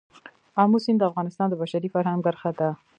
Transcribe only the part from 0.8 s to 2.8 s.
سیند د افغانستان د بشري فرهنګ برخه ده.